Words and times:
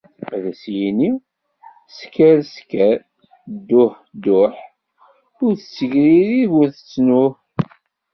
Ad 0.33 0.43
as-yini:" 0.51 1.09
Sekker 1.97 2.37
sekker, 2.53 2.95
dduḥ 3.67 3.93
dduḥ, 4.23 4.55
ur 5.43 5.51
tettegririb 5.55 6.51
ur 6.61 6.67
tettnuh." 6.75 7.33